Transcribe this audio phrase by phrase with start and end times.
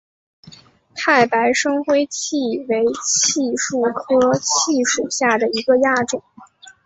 [0.95, 6.23] 太白深灰槭为槭树科槭属下的一个亚种。